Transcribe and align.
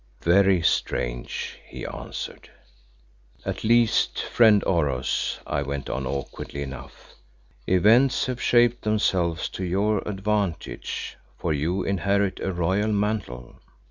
"Very 0.23 0.63
strange," 0.63 1.59
he 1.63 1.85
answered. 1.85 2.49
"At 3.45 3.63
least, 3.63 4.19
friend 4.19 4.63
Oros," 4.63 5.39
I 5.45 5.61
went 5.61 5.91
on 5.91 6.07
awkwardly 6.07 6.63
enough, 6.63 7.13
"events 7.67 8.25
have 8.25 8.41
shaped 8.41 8.81
themselves 8.81 9.47
to 9.49 9.63
your 9.63 9.99
advantage, 10.07 11.17
for 11.37 11.53
you 11.53 11.83
inherit 11.83 12.39
a 12.39 12.51
royal 12.51 12.91
mantle." 12.91 13.59